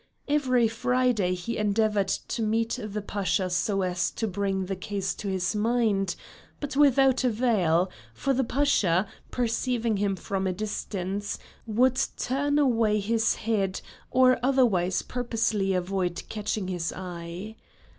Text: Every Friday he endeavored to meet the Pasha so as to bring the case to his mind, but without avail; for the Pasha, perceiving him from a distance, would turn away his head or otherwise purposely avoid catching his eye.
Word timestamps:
Every 0.27 0.67
Friday 0.67 1.35
he 1.35 1.57
endeavored 1.57 2.07
to 2.07 2.41
meet 2.41 2.79
the 2.83 3.03
Pasha 3.03 3.51
so 3.51 3.83
as 3.83 4.09
to 4.09 4.27
bring 4.27 4.65
the 4.65 4.75
case 4.75 5.13
to 5.13 5.27
his 5.27 5.55
mind, 5.55 6.15
but 6.59 6.75
without 6.75 7.23
avail; 7.23 7.87
for 8.15 8.33
the 8.33 8.43
Pasha, 8.43 9.05
perceiving 9.29 9.97
him 9.97 10.15
from 10.15 10.47
a 10.47 10.53
distance, 10.53 11.37
would 11.67 12.01
turn 12.17 12.57
away 12.57 12.99
his 12.99 13.35
head 13.35 13.79
or 14.09 14.39
otherwise 14.41 15.03
purposely 15.03 15.75
avoid 15.75 16.23
catching 16.29 16.67
his 16.67 16.91
eye. 16.91 17.55